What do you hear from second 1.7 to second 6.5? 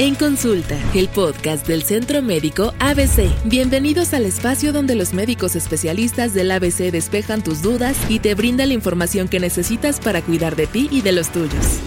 Centro Médico ABC. Bienvenidos al espacio donde los médicos especialistas